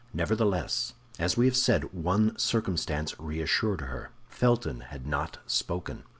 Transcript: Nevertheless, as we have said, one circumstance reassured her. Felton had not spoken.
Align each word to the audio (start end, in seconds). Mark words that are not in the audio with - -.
Nevertheless, 0.15 0.95
as 1.19 1.37
we 1.37 1.45
have 1.45 1.55
said, 1.55 1.93
one 1.93 2.35
circumstance 2.35 3.19
reassured 3.19 3.81
her. 3.81 4.09
Felton 4.31 4.79
had 4.79 5.05
not 5.05 5.37
spoken. 5.45 6.05